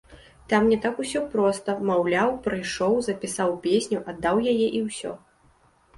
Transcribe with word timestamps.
Там 0.53 0.61
не 0.71 0.77
так 0.85 1.01
усё 1.03 1.21
проста, 1.33 1.75
маўляў, 1.91 2.33
прыйшоў, 2.47 2.93
запісаў 3.09 3.49
песню, 3.67 4.03
аддаў 4.11 4.35
яе 4.55 4.67
і 4.81 4.87
ўсё. 4.87 5.11